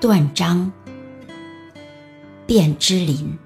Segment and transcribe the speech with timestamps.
[0.00, 0.72] 断章，
[2.46, 3.38] 卞之琳。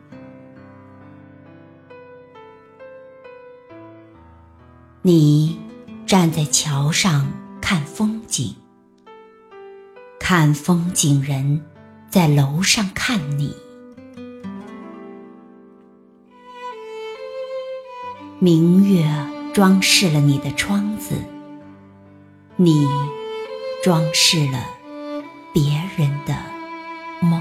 [5.03, 5.59] 你
[6.06, 7.28] 站在桥上
[7.60, 8.54] 看风景，
[10.21, 11.60] 看风景人
[12.09, 13.53] 在楼上看你。
[18.38, 19.05] 明月
[19.52, 21.16] 装饰了你的窗子，
[22.55, 22.86] 你
[23.82, 24.64] 装饰了
[25.54, 26.34] 别人的
[27.22, 27.40] 梦。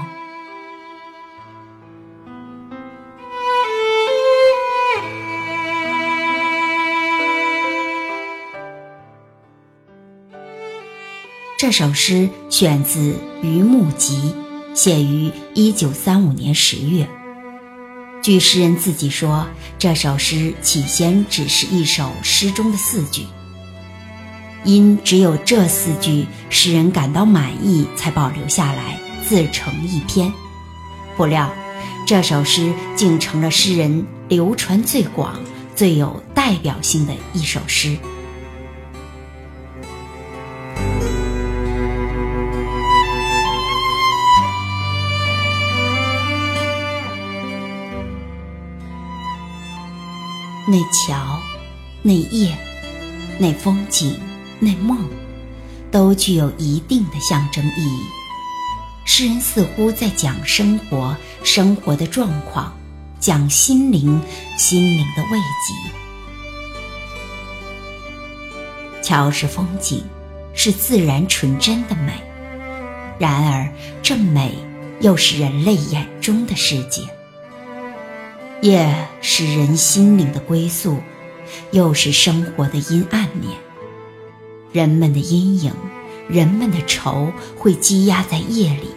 [11.58, 14.32] 这首诗选自《渔木集》，
[14.76, 17.08] 写于一九三五年十月。
[18.22, 19.44] 据诗人自己说，
[19.76, 23.26] 这首诗起先只是一首诗中的四句，
[24.64, 30.32] 因只有这四句诗人感到满意，才保留下来自成一篇。
[31.16, 31.52] 不料，
[32.06, 35.38] 这首诗竟成了诗人流传最广、
[35.76, 37.96] 最有代表性的一首诗。
[50.66, 51.38] 那桥，
[52.02, 52.56] 那夜，
[53.38, 54.18] 那风景，
[54.64, 54.98] 那梦，
[55.90, 58.00] 都具有一定的象征意义。
[59.04, 62.74] 诗人似乎在讲生活，生活的状况，
[63.20, 64.18] 讲心灵，
[64.56, 65.74] 心灵的慰藉。
[69.02, 70.02] 桥是风景，
[70.54, 72.14] 是自然纯真的美。
[73.18, 73.70] 然而，
[74.02, 74.54] 这美
[75.00, 77.02] 又是人类眼中的世界。
[78.62, 80.98] 夜是人心灵的归宿，
[81.70, 83.52] 又是生活的阴暗面。
[84.74, 85.72] 人们的阴影，
[86.28, 88.88] 人们的愁，会积压在夜里。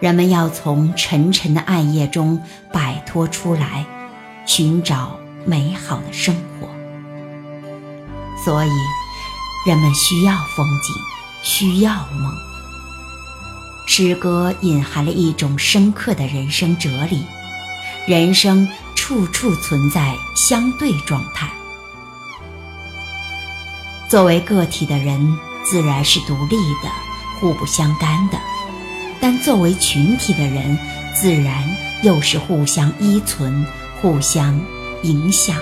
[0.00, 3.84] 人们要从沉沉的暗夜中摆脱出来，
[4.46, 6.66] 寻找美好的生活。
[8.42, 8.70] 所以，
[9.66, 10.94] 人们需要风景，
[11.42, 12.34] 需要梦。
[13.86, 17.26] 诗歌隐含了一种深刻的人生哲理。
[18.06, 21.50] 人生处处存在相对状态。
[24.12, 26.90] 作为个体的人，自然是独立的、
[27.40, 28.36] 互不相干的；
[29.22, 30.78] 但作为群体的人，
[31.14, 31.64] 自然
[32.02, 33.64] 又是互相依存、
[34.02, 34.60] 互相
[35.02, 35.56] 影响。